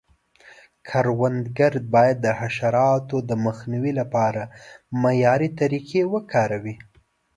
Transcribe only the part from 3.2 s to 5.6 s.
د مخنیوي لپاره معیاري